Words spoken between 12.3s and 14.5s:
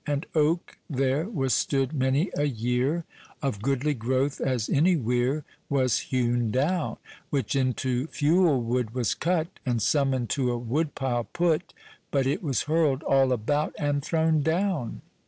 was hurled all about And thrown